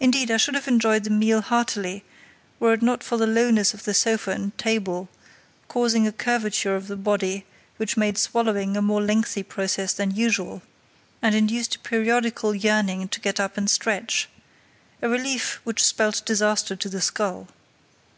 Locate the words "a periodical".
11.74-12.54